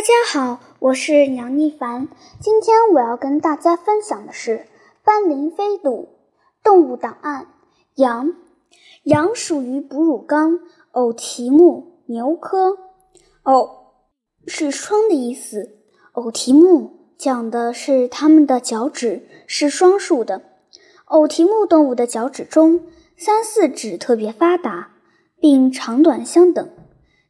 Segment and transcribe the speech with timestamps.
[0.00, 2.08] 大家好，我是杨一凡。
[2.40, 4.64] 今天我要跟大家分享的是
[5.04, 6.08] 斑羚飞渡
[6.64, 7.48] 动物档案。
[7.96, 8.32] 羊，
[9.02, 10.60] 羊属于哺乳纲
[10.92, 12.78] 偶蹄目牛科。
[13.42, 13.92] 偶
[14.46, 15.76] 是双的意思，
[16.12, 20.40] 偶蹄目讲的是它们的脚趾是双数的。
[21.04, 22.86] 偶蹄目动物的脚趾中，
[23.18, 24.92] 三四指特别发达，
[25.38, 26.70] 并长短相等，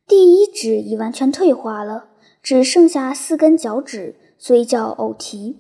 [0.07, 2.10] 第一指已完全退化了。
[2.43, 5.59] 只剩下四根脚趾，所以叫偶蹄。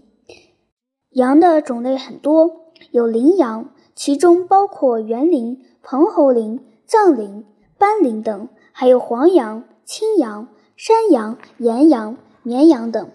[1.10, 7.44] 羊的种类很多，有羚羊，其中包括原羚、彭侯羚、藏羚、
[7.76, 13.10] 斑羚等，还有黄羊、青羊、山羊、岩羊、绵羊等。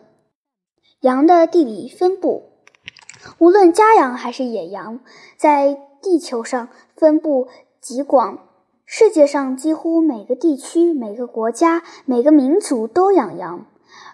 [1.02, 2.44] 羊的地理分布，
[3.40, 5.00] 无论家羊还是野羊，
[5.38, 7.48] 在地球上分布
[7.80, 8.45] 极广。
[8.86, 13.66] 世界上几乎每个地区、每个国家、每个民族都养羊，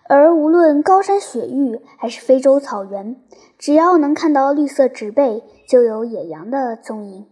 [0.08, 3.22] 而无论高山雪域还是非洲草原，
[3.58, 7.28] 只要能看到绿色植被，就有野羊的踪影。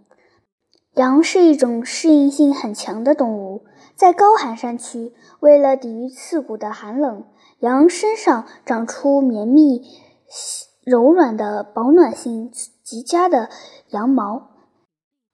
[0.96, 3.64] 羊是一种适应性很强的动物，
[3.96, 7.24] 在高寒山区，为了抵御刺骨的寒冷，
[7.60, 9.82] 羊身上长出绵密、
[10.84, 12.52] 柔软的、保暖性
[12.84, 13.50] 极佳的
[13.92, 14.50] 羊毛。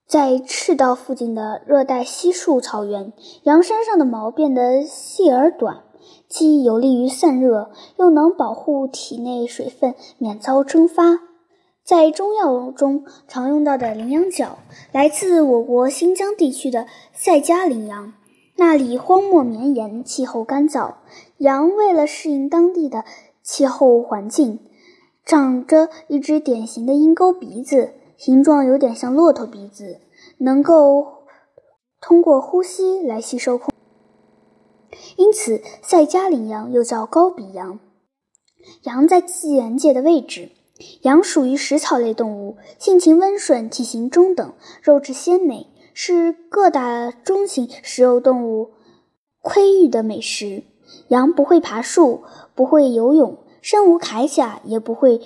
[0.07, 3.11] 在赤道附近的热带稀树草原，
[3.43, 5.81] 羊身上的毛变得细而短，
[6.29, 11.21] 既有利于散热，又能保护体内水分免遭蒸发。
[11.83, 14.59] 在中药中常用到的羚羊角，
[14.91, 18.13] 来自我国新疆地区的塞加羚羊，
[18.57, 20.93] 那里荒漠绵延，气候干燥，
[21.37, 23.05] 羊为了适应当地的
[23.41, 24.59] 气候环境，
[25.25, 27.93] 长着一只典型的鹰钩鼻子。
[28.17, 29.99] 形状有点像骆驼鼻子，
[30.37, 31.25] 能够
[32.01, 33.73] 通过呼吸来吸收空，
[35.17, 37.79] 因此塞加羚羊又叫高鼻羊。
[38.83, 40.51] 羊在自然界的位置，
[41.01, 48.71] 羊属于食草类动物，性情温顺，体型中等，肉质鲜美，是各大中型食肉动物
[49.41, 50.63] 窥域的美食。
[51.09, 52.23] 羊不会爬树，
[52.55, 55.21] 不会游泳，身无铠甲，也不会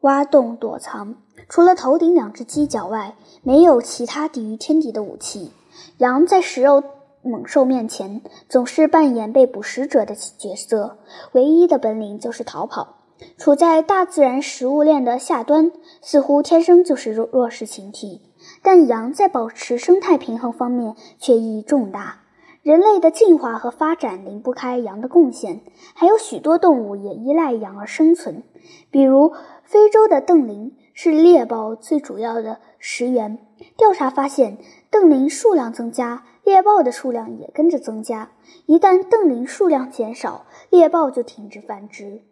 [0.00, 1.16] 挖洞躲藏。
[1.52, 5.52] 除了头顶两只犄角外，没有其他抵御天敌的武器。
[5.98, 6.82] 羊在食肉
[7.20, 10.96] 猛兽面前，总是扮演被捕食者的角色，
[11.32, 12.94] 唯一的本领就是逃跑。
[13.36, 18.22] 处在大自然食物链的下端，似乎天生就是弱弱势群体。
[18.62, 22.22] 但羊在保持生态平衡方面却意义重大。
[22.62, 25.60] 人类的进化和发展离不开羊的贡献，
[25.92, 28.42] 还有许多动物也依赖羊而生存，
[28.90, 29.34] 比如
[29.64, 30.72] 非洲的瞪羚。
[30.94, 33.38] 是猎豹最主要的食源。
[33.76, 34.58] 调查发现，
[34.90, 38.32] 瞪羚数量增加，猎豹的数量也跟着增加。
[38.66, 42.22] 一旦瞪羚数量减少，猎豹就停止繁殖。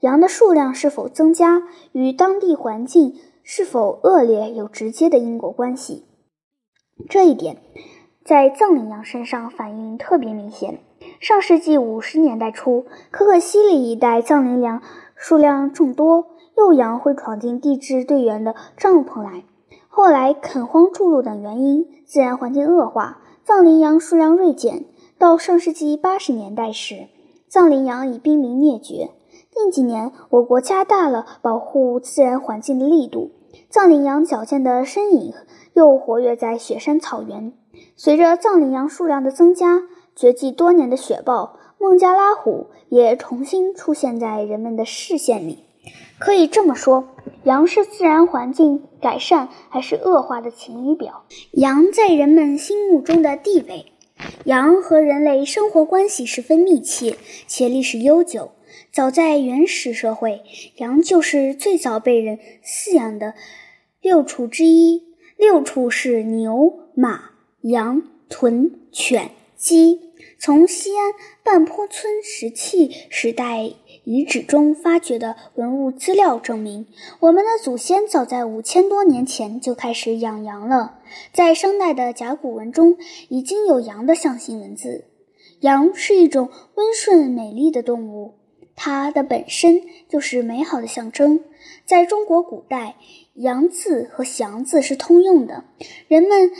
[0.00, 6.04] 羊的数量是否增加，与当地环境是否恶劣有直接的因果关系。
[7.08, 7.58] 这一点
[8.24, 10.80] 在藏羚羊身上反应特别明显。
[11.20, 14.82] 上世纪五十年代初，可可西里一带藏羚羊
[15.14, 16.31] 数量众多。
[16.56, 19.44] 幼羊会闯进地质队员的帐篷来。
[19.88, 24.84] 后来垦荒筑路等原因，自然环境恶化，藏羚羊数量锐减。
[25.18, 27.08] 到上世纪八十年代时，
[27.46, 29.10] 藏羚羊已濒临灭绝。
[29.50, 33.30] 近几年，我国加大了保护自然环境的力度，
[33.68, 35.34] 藏羚羊矫健的身影
[35.74, 37.52] 又活跃在雪山草原。
[37.94, 39.82] 随着藏羚羊数量的增加，
[40.16, 45.64] 绝迹多年的雪豹、孟加拉虎也重新出现在人们的视线里。
[46.18, 47.08] 可以这么说，
[47.44, 51.24] 羊是自然环境改善还是恶化的晴雨表？
[51.52, 53.92] 羊在人们心目中的地位，
[54.44, 57.16] 羊和人类生活关系十分密切，
[57.46, 58.52] 且历史悠久。
[58.92, 60.42] 早在原始社会，
[60.76, 63.34] 羊就是最早被人饲养的
[64.00, 65.02] 六畜之一。
[65.36, 67.30] 六畜是牛、马、
[67.62, 70.11] 羊、豚、犬、鸡。
[70.38, 71.12] 从西安
[71.44, 73.72] 半坡村石器时代
[74.04, 76.86] 遗址中发掘的文物资料证明，
[77.20, 80.98] 我们的祖先早在五千多年前就开始养羊了。
[81.32, 82.96] 在商代的甲骨文中，
[83.28, 85.04] 已经有羊的象形文字。
[85.60, 88.34] 羊是一种温顺美丽的动物，
[88.74, 91.44] 它的本身就是美好的象征。
[91.86, 92.96] 在中国古代，
[93.34, 95.64] 羊字和祥字是通用的，
[96.08, 96.50] 人们。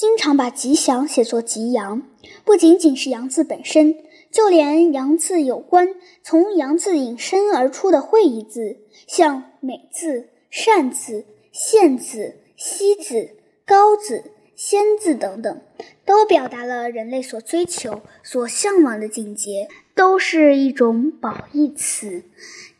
[0.00, 2.00] 经常把吉祥写作吉阳，
[2.42, 3.96] 不仅仅是阳字本身，
[4.32, 13.32] 就连阳字有关、从阳字引申而出的会意字，像美字、善字、献字、西字、
[13.66, 14.24] 高字、
[14.56, 15.60] 仙字等等，
[16.06, 22.22] 都表达了人类所追求、所向往的境界，都是一种褒义词。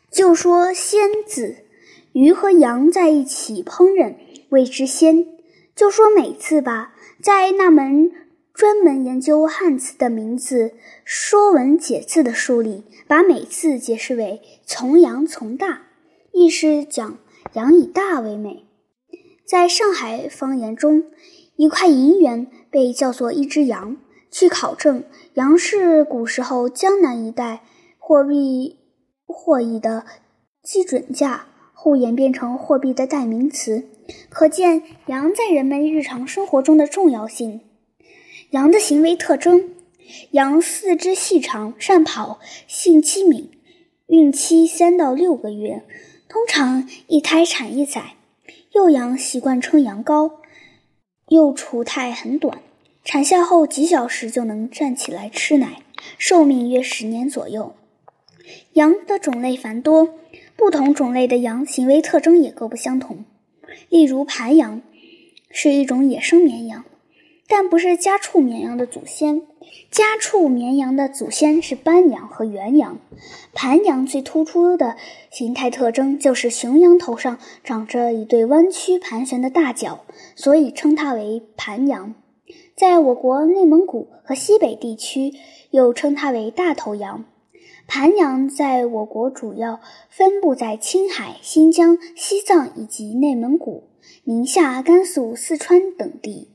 [0.09, 1.57] 就说“仙”字，
[2.13, 4.15] 鱼和羊在一起烹饪，
[4.49, 5.27] 谓之鲜。
[5.75, 8.11] 就说“美”字吧，在那门
[8.51, 10.69] 专门研究汉字的名字
[11.05, 15.83] 《说文解字》的书里，把“美”字解释为从羊从大，
[16.33, 17.19] 意是讲
[17.53, 18.65] 羊以大为美。
[19.45, 21.03] 在上海方言中，
[21.57, 23.97] 一块银元被叫做一只羊。
[24.31, 25.03] 据考证，
[25.35, 27.61] 羊是古时候江南一带
[27.99, 28.79] 货币。
[29.25, 30.05] 货币的
[30.61, 33.87] 基准价后演变成货币的代名词，
[34.29, 37.61] 可见羊在人们日常生活中的重要性。
[38.51, 39.69] 羊的行为特征：
[40.31, 43.49] 羊四肢细长，善跑，性机敏，
[44.07, 45.83] 孕期三到六个月，
[46.27, 48.15] 通常一胎产一崽。
[48.73, 50.31] 幼羊习惯称羊羔，
[51.27, 52.61] 幼雏态很短，
[53.03, 55.81] 产下后几小时就能站起来吃奶，
[56.17, 57.75] 寿命约十年左右。
[58.73, 60.15] 羊的种类繁多，
[60.55, 63.25] 不同种类的羊行为特征也各不相同。
[63.89, 64.81] 例如，盘羊
[65.49, 66.85] 是一种野生绵羊，
[67.47, 69.41] 但不是家畜绵羊的祖先。
[69.89, 72.99] 家畜绵羊的祖先是斑羊和原羊。
[73.53, 74.95] 盘羊最突出的
[75.29, 82.15] 形态特征就是雄羊头上长着一对弯曲盘旋的大角，所以称它为盘羊。
[82.75, 85.33] 在我国内蒙古和西北地区，
[85.69, 87.25] 又称它为大头羊。
[87.87, 93.89] 盘羊在我国主要分布在青海、新疆、西藏以及内蒙古、
[94.23, 96.49] 宁夏、甘肃、四川等地。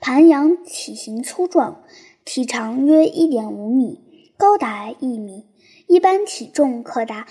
[0.00, 1.82] 盘羊体型粗壮，
[2.24, 4.00] 体长约一点五米，
[4.36, 5.46] 高达一米，
[5.86, 7.26] 一般体重可达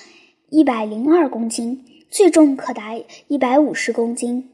[0.50, 4.52] 一百零二公斤，最重可达一百五十公斤。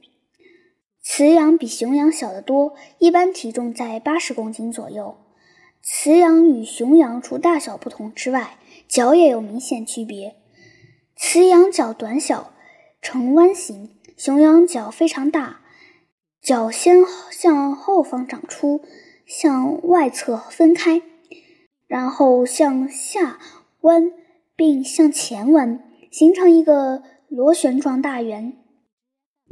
[1.02, 5.18] 雌羊比雄羊小得多，一般体重在八十公斤左右。
[5.84, 10.36] 雌羊与雄羊除大小不同之外，脚也有明显区别，
[11.16, 12.54] 雌羊脚短小，
[13.02, 15.62] 呈弯形；雄羊脚非常大，
[16.42, 18.82] 脚先向后方长出，
[19.26, 21.02] 向外侧分开，
[21.88, 23.40] 然后向下
[23.82, 24.12] 弯，
[24.56, 28.54] 并向前弯，形成一个螺旋状大圆。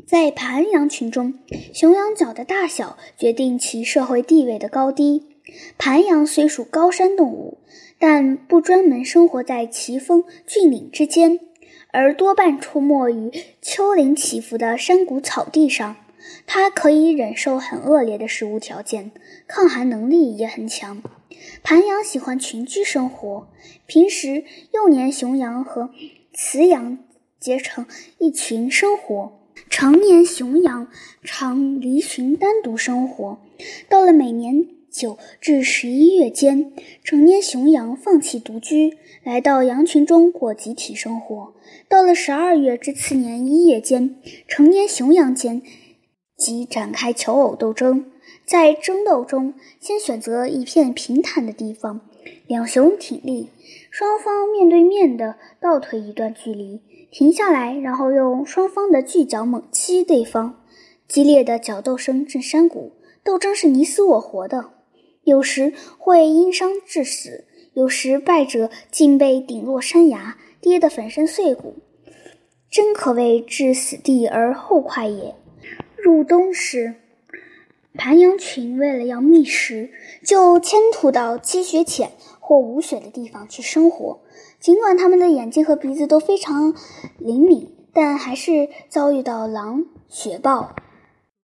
[0.07, 1.39] 在盘羊群中，
[1.73, 5.29] 雄羊角的大小决定其社会地位的高低。
[5.77, 7.59] 盘羊虽属高山动物。
[8.05, 11.39] 但不专门生活在奇峰峻岭之间，
[11.93, 15.95] 而多半出没于丘陵起伏的山谷草地上。
[16.45, 19.11] 它可以忍受很恶劣的食物条件，
[19.47, 21.01] 抗寒能力也很强。
[21.63, 23.47] 盘羊喜欢群居生活，
[23.85, 25.91] 平时幼年雄羊和
[26.33, 26.97] 雌羊
[27.39, 27.85] 结成
[28.17, 29.39] 一群生活，
[29.69, 30.89] 成年雄羊
[31.23, 33.39] 常离群单独生活。
[33.87, 34.67] 到了每年。
[34.93, 36.71] 九至十一月间，
[37.03, 41.55] 成年雄羊放弃独居，来到羊群中过集体生活。
[41.89, 44.17] 到了十二月至次年一月间，
[44.47, 45.63] 成年雄羊间
[46.37, 48.05] 即展开求偶斗争。
[48.45, 52.01] 在争斗中，先选择一片平坦的地方，
[52.45, 53.49] 两雄挺立，
[53.89, 56.81] 双方面对面的倒退一段距离，
[57.11, 60.61] 停下来，然后用双方的巨角猛击对方。
[61.07, 62.91] 激烈的角斗声震山谷，
[63.23, 64.72] 斗争是你死我活的。
[65.23, 71.75] 有时会因伤致死，有时败者竟被顶落山崖，跌得粉身碎骨，
[72.69, 75.35] 真可谓置死地而后快也。
[75.95, 76.95] 入冬时，
[77.93, 79.91] 盘羊群为了要觅食，
[80.23, 84.19] 就迁徙到积雪浅或无雪的地方去生活。
[84.59, 86.75] 尽管它们的眼睛和鼻子都非常
[87.17, 90.75] 灵敏，但还是遭遇到狼、雪豹、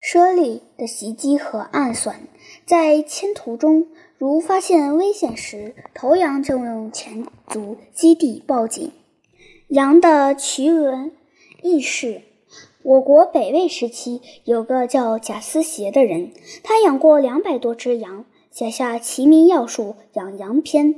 [0.00, 2.20] 猞猁的袭击和暗算。
[2.64, 8.90] 在迁途中，如发现危险时，头羊就用前足击地报警。
[9.68, 11.12] 羊的奇闻
[11.62, 12.22] 异事：
[12.82, 20.94] 我国北魏时期有个叫贾思勰的人，他养过两百多只羊，写下《齐民要术养羊篇》，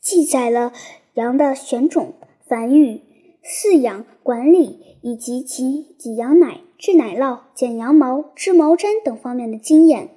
[0.00, 0.72] 记载了
[1.12, 2.14] 羊的选种、
[2.48, 3.02] 繁育、
[3.44, 10.10] 饲养、管理以及其挤羊奶、制奶酪、剪羊毛、织毛毡等方面的经验。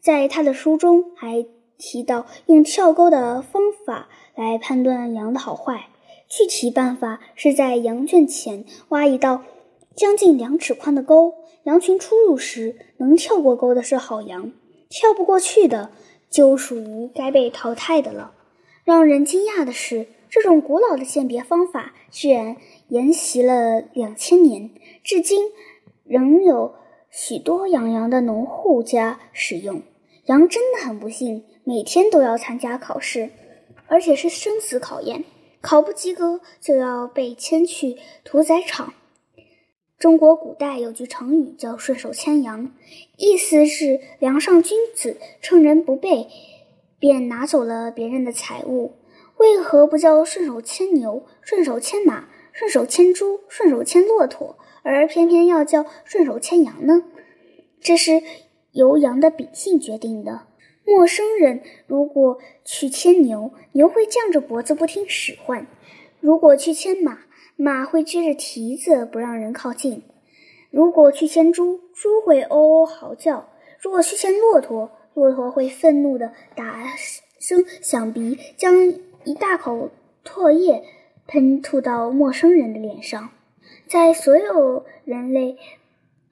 [0.00, 1.44] 在他的书中还
[1.76, 5.88] 提到用跳沟的方法来判断羊的好坏。
[6.26, 9.42] 具体办法是在羊圈前挖一道
[9.94, 14.52] 将近两尺宽的沟，羊群出入时能跳过沟的是好羊，
[14.88, 15.90] 跳不过去的
[16.30, 18.32] 就属于该被淘汰的了。
[18.84, 22.56] 让人惊讶的是，这种古老的鉴别方法居然
[22.88, 24.70] 沿袭了两千年，
[25.04, 25.50] 至今
[26.06, 26.74] 仍有。
[27.08, 29.82] 许多养羊的农户家使用。
[30.26, 33.30] 羊真的很不幸，每天都要参加考试，
[33.86, 35.24] 而且是生死考验，
[35.60, 38.92] 考不及格就要被牵去屠宰场。
[39.98, 42.72] 中国古代有句成语叫“顺手牵羊”，
[43.16, 46.26] 意思是梁上君子趁人不备，
[46.98, 48.96] 便拿走了别人的财物。
[49.38, 54.58] 为何不叫顺手牵牛、顺手牵马、顺手牵猪、顺手牵骆驼，
[54.88, 57.02] 而偏偏要叫顺手牵羊呢？
[57.80, 58.22] 这是
[58.70, 60.42] 由羊的秉性决定的。
[60.84, 65.66] 陌生人如果去牵牛，牛会犟着脖子不听使唤；
[66.20, 67.18] 如果去牵马，
[67.56, 70.02] 马会撅着蹄子不让人靠近；
[70.70, 73.46] 如果去牵猪，猪会嗷嗷嚎叫；
[73.80, 76.84] 如果去牵骆驼，骆驼会愤怒地打
[77.40, 79.90] 声响鼻，将一大口
[80.24, 80.84] 唾液
[81.26, 83.30] 喷吐到陌生人的脸上。
[83.86, 85.56] 在所有人类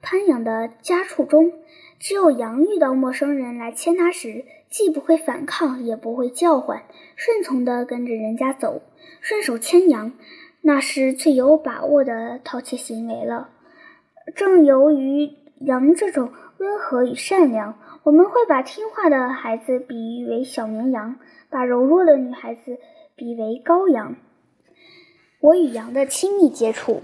[0.01, 1.53] 攀羊的家畜中，
[1.99, 6.83] 只有羊遇到陌生人来牵它时，既不会反抗，也不会叫唤，
[7.15, 8.81] 顺从地跟着人家走，
[9.21, 10.13] 顺手牵羊。
[10.61, 13.49] 那是最有把握的淘气行为了。
[14.35, 21.17] 正由于羊这种温和与善良，我们会把听话的孩子比喻为小绵羊，
[21.51, 22.79] 把柔弱的女孩子
[23.15, 24.15] 比为羔羊。
[25.45, 27.03] 我与羊的亲密接触。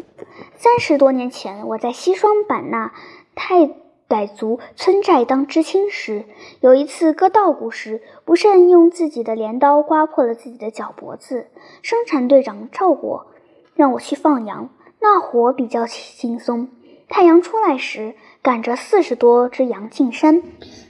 [0.58, 2.92] 三十多年前，我在西双版纳
[3.36, 3.70] 太
[4.10, 6.26] 傣族村寨当知青时，
[6.60, 11.50] 有一次割稻谷时，不慎用自己的镰刀刮破了自己的脚脖子。
[11.84, 13.28] 生产队长赵果。
[13.74, 14.70] 让我去放羊，
[15.00, 16.68] 那活比较轻松。
[17.08, 20.44] 太阳出来时，赶着四十多只羊进山，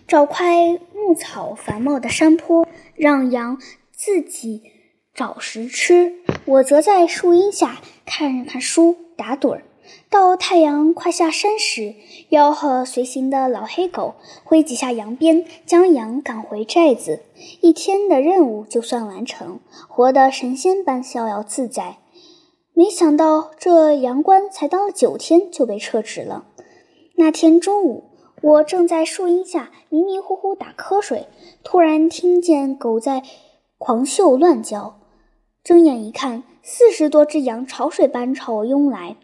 [0.08, 2.66] 找块牧草繁茂的山坡，
[2.96, 3.60] 让羊
[3.92, 4.64] 自己
[5.14, 6.14] 找食吃。
[6.46, 9.64] 我则在树荫下看看书、打盹儿。
[10.10, 11.96] 到太阳快下山时，
[12.30, 17.22] 吆喝随行的老黑狗挥几下羊鞭，将羊赶回寨子。
[17.62, 21.98] 一天的任务就算完成，活得神仙般逍遥自在。
[22.74, 26.46] 没想到这羊倌才当了九天就被撤职了。
[27.16, 31.28] 那天中午，我正在树荫下迷迷糊糊打瞌睡，
[31.64, 33.24] 突然听见狗在
[33.78, 35.01] 狂嗅乱叫。
[35.64, 39.18] 睁眼一看，四十多只羊潮水般朝我拥来。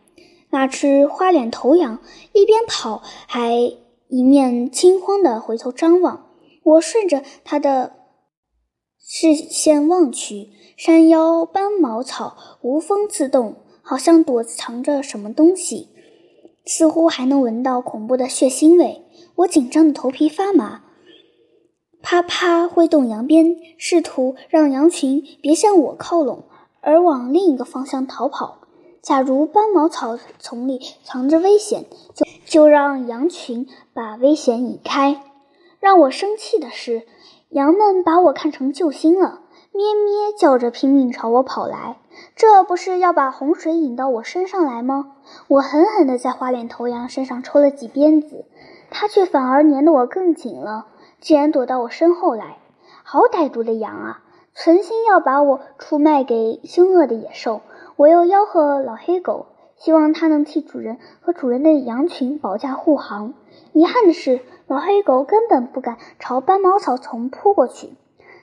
[0.49, 1.99] 那只花脸头羊
[2.33, 3.53] 一边跑，还
[4.07, 6.27] 一面惊慌地回头张望。
[6.63, 7.93] 我顺着它的
[8.99, 10.49] 视线望去。
[10.77, 15.89] 山腰斑毛草无风自动，好像躲藏着什么东西，
[16.65, 19.03] 似乎还能闻到恐怖的血腥味。
[19.37, 20.83] 我紧张的头皮发麻，
[22.01, 26.43] 啪啪挥动羊鞭，试图让羊群别向我靠拢，
[26.81, 28.59] 而往另一个方向逃跑。
[29.01, 35.21] 假如斑毛草丛里藏着危险，就就让羊群把危险引开。
[35.79, 37.03] 让我生气的是，
[37.49, 39.41] 羊们把我看成救星了。
[39.71, 41.97] 咩咩叫着，拼命朝我跑来，
[42.35, 45.13] 这不是要把洪水引到我身上来吗？
[45.47, 48.45] 我狠狠地在花脸头羊身上抽了几鞭子，
[48.89, 50.87] 它却反而粘得我更紧了，
[51.19, 52.57] 竟然躲到我身后来。
[53.03, 54.21] 好歹毒的羊啊，
[54.53, 57.61] 存心要把我出卖给凶恶的野兽！
[57.95, 59.45] 我又吆喝老黑狗，
[59.77, 63.33] 希望它能替主人和主人的羊群保驾护航。
[63.71, 67.95] 遗憾的是，老黑狗根本不敢朝斑毛草丛扑过去。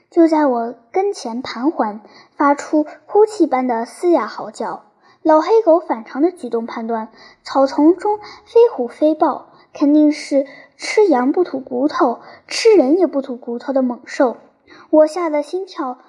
[0.09, 2.01] 就在我跟前盘桓，
[2.35, 4.83] 发出哭泣般的嘶哑嚎叫。
[5.21, 7.09] 老黑狗反常的举动判断，
[7.43, 14.37] 草丛中非虎非豹，肯定是吃羊不吐骨头、吃人也不吐骨头的猛兽。
[14.89, 15.99] 我吓得心跳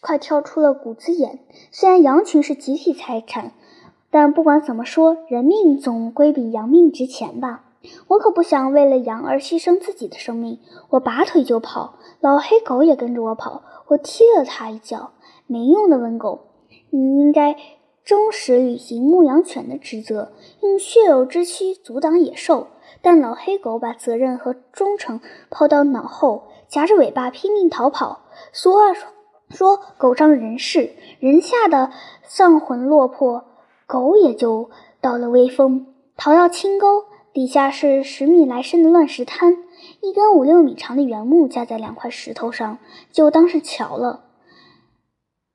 [0.00, 1.40] 快跳出了骨子眼。
[1.72, 3.52] 虽然羊群是集体财产，
[4.10, 7.64] 但不管怎么说，人命总归比羊命值钱吧。
[8.08, 10.58] 我可不想为了羊而牺牲自己的生命。
[10.90, 13.62] 我拔腿就跑，老黑狗也跟着我跑。
[13.86, 15.12] 我踢了它一脚。
[15.46, 16.40] 没用的温狗，
[16.90, 17.56] 你应该
[18.04, 22.66] 忠实履行牧羊犬的职责，用血肉之躯阻挡野兽。
[23.02, 28.20] 但老黑狗把责任和忠诚抛到脑后，夹着尾巴拼命逃跑。
[28.52, 29.08] 俗话说
[29.50, 31.90] ：“说狗仗人势，人吓得
[32.22, 33.44] 丧魂落魄，
[33.86, 37.04] 狗也就到了威风。”逃到青沟。
[37.30, 39.58] 底下是十米来深的乱石滩，
[40.00, 42.78] 一根五六米长的圆木架在两块石头上，
[43.12, 44.24] 就当是桥了。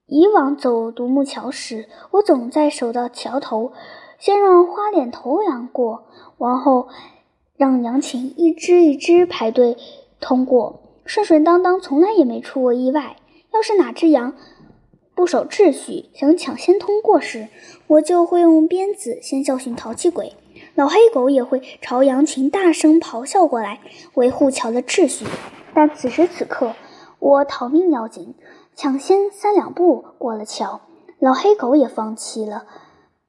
[0.06, 3.74] 以往走独木桥时，我总在守到桥头，
[4.18, 6.06] 先让花脸头羊过，
[6.38, 6.88] 然后
[7.56, 9.78] 让羊群一只一只排队
[10.20, 13.18] 通过，顺顺当当，从来也没出过意外。
[13.54, 14.36] 要是哪只羊
[15.16, 17.50] 不守秩序，想抢先通过时，
[17.88, 20.34] 我就会用鞭子先教训淘气鬼。
[20.76, 23.80] 老黑狗也会朝羊群大声咆哮过来，
[24.16, 25.26] 维护桥的秩序。
[25.76, 26.74] 但此时此刻，
[27.20, 28.34] 我逃命要紧，
[28.76, 30.82] 抢先三两步过了桥，
[31.20, 32.66] 老黑狗也放弃了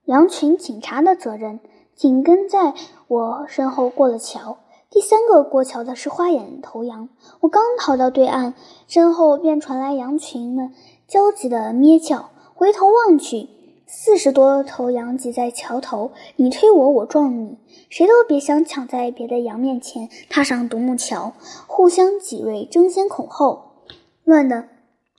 [0.06, 1.60] 羊群警察的责任，
[1.94, 2.74] 紧跟在
[3.08, 4.58] 我身后过了桥。
[4.90, 7.08] 第三个过桥的是花眼头羊，
[7.40, 8.54] 我刚逃到对岸，
[8.86, 10.72] 身后便传来羊群们
[11.08, 12.30] 焦急的咩叫。
[12.54, 13.48] 回头望去，
[13.86, 17.58] 四十多头羊挤在桥头，你推我，我撞你，
[17.90, 21.32] 谁都别想抢在别的羊面前踏上独木桥，
[21.66, 23.72] 互相挤兑，争先恐后，
[24.22, 24.68] 乱得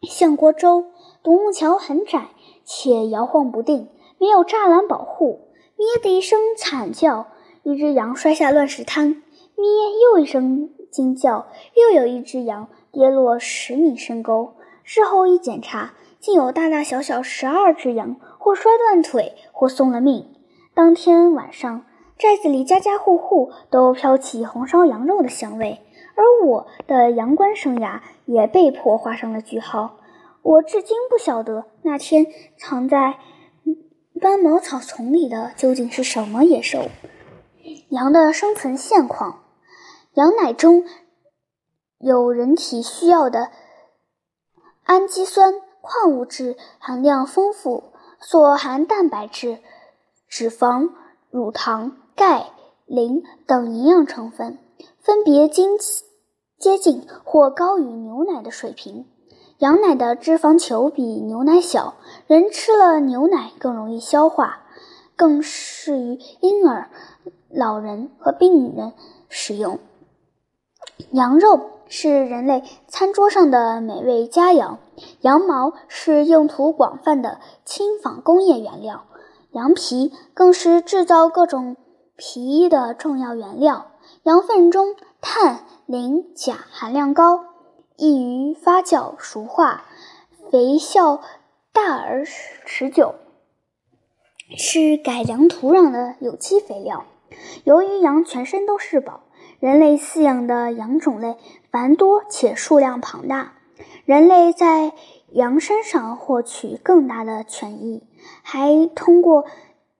[0.03, 0.85] 像锅粥。
[1.21, 2.29] 独木桥很窄，
[2.63, 5.41] 且摇晃不定，没有栅栏保护。
[5.77, 7.27] 咩的一声惨叫，
[7.63, 9.21] 一只羊摔下乱石滩。
[9.57, 9.65] 咩！
[10.03, 14.55] 又一声惊叫，又有一只羊跌落十米深沟。
[14.83, 20.27] 事后一检查，竟有大大小小十二只羊，或摔断腿，或送了命。
[20.73, 21.85] 当天晚上，
[22.17, 25.81] 寨子里家家户户都飘起红烧羊肉的香味，
[26.15, 29.97] 而我的羊倌生涯也被迫画上了句号。
[30.41, 32.27] 我至今不晓得那天
[32.57, 33.15] 藏在
[34.25, 36.89] 斑毛草丛里的究竟是什么野兽。
[37.89, 39.43] 羊的生存现况。
[40.15, 40.83] 羊奶中
[41.99, 43.51] 有人体需要的
[44.81, 47.83] 氨基酸矿物质含量丰富，
[48.19, 49.59] 所含蛋白质、
[50.27, 50.89] 脂肪、
[51.29, 52.47] 乳糖、钙、
[52.87, 54.57] 磷等营养成分
[54.99, 55.77] 分别经
[56.57, 59.05] 接近或高于牛奶的水平。
[59.59, 61.93] 羊奶的脂肪球比牛奶小，
[62.27, 64.63] 人吃了牛奶更容易消化，
[65.15, 66.89] 更适于婴儿、
[67.49, 68.91] 老人和病人
[69.29, 69.79] 食用。
[71.11, 74.77] 羊肉是人类餐桌上的美味佳肴，
[75.21, 79.05] 羊毛是用途广泛的轻纺工业原料，
[79.51, 81.77] 羊皮更是制造各种
[82.17, 83.87] 皮衣的重要原料。
[84.23, 87.45] 羊粪中碳、磷、钾含量高，
[87.97, 89.85] 易于发酵熟化，
[90.51, 91.21] 肥效
[91.71, 93.15] 大而持久，
[94.57, 97.05] 是改良土壤的有机肥料。
[97.63, 99.21] 由于羊全身都是宝。
[99.61, 101.37] 人类饲养的羊种类
[101.71, 103.53] 繁多且数量庞大，
[104.03, 104.91] 人类在
[105.31, 108.03] 羊身上获取更大的权益，
[108.43, 109.45] 还通过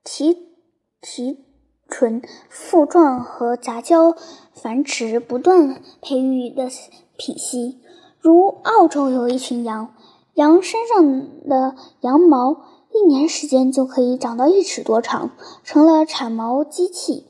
[0.04, 0.52] 提
[1.00, 1.45] 提
[1.88, 4.14] 纯、复壮和杂交
[4.52, 6.68] 繁殖不断培育的
[7.16, 7.80] 品系。
[8.20, 9.94] 如澳洲有一群羊，
[10.34, 12.56] 羊身上的羊毛
[12.92, 15.30] 一年时间就可以长到一尺多长，
[15.62, 17.26] 成了产毛机器。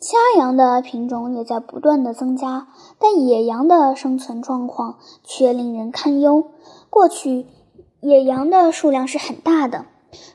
[0.00, 6.44] 家羊的品种也在不断的增加，但野羊的生存状况却令人堪忧。
[6.90, 7.46] 过去，
[8.00, 9.86] 野羊的数量是很大的，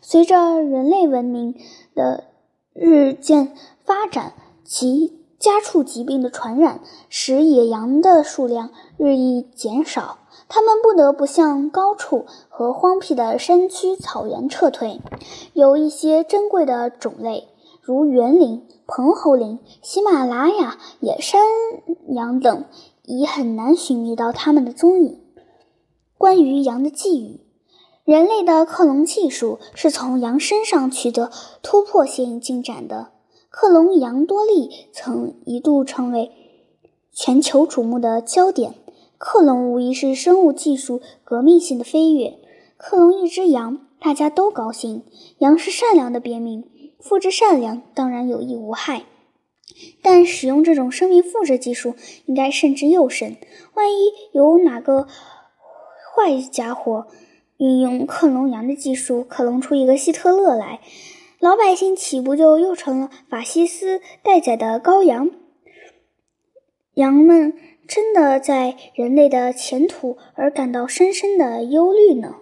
[0.02, 1.56] 随着人类文明
[1.94, 2.24] 的
[2.74, 3.54] 日渐
[3.84, 15.02] 发展及家畜疾病的传染，使野羊的数量日益减少，它们不得不向高处和荒僻的山区草原撤退。
[15.54, 17.48] 有一些珍贵的种类，
[17.82, 18.66] 如园林。
[18.92, 21.44] 彭侯林、喜马拉雅野山
[22.08, 22.66] 羊等
[23.06, 25.22] 已很难寻觅到它们的踪影。
[26.18, 27.40] 关于羊的寄语，
[28.10, 31.30] 人类的克隆技术是从羊身上取得
[31.62, 33.12] 突破性进展的。
[33.52, 36.32] 克隆羊多利曾一度成为
[37.12, 38.74] 全球瞩目的焦点。
[39.20, 42.40] 克隆无疑是生物技术革命性的飞跃。
[42.78, 45.04] 克隆一只羊，大家都高兴。
[45.38, 46.68] 羊是善良的别名。
[47.00, 49.04] 复制善良当然有益无害，
[50.02, 51.94] 但使用这种生命复制技术
[52.26, 53.38] 应该慎之又慎。
[53.76, 57.06] 万一有哪个坏家伙
[57.60, 60.80] 运用克隆羊的技术克隆出一个希特勒来，
[61.40, 65.30] 老百姓岂不就又成了法西斯待宰的羔羊？
[66.94, 67.54] 羊们
[67.86, 72.38] 真的在人类的前途而感到深深的忧虑呢？